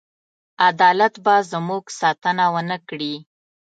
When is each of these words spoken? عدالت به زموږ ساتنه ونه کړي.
عدالت 0.69 1.13
به 1.25 1.35
زموږ 1.51 1.83
ساتنه 1.99 2.45
ونه 2.53 2.77
کړي. 2.87 3.13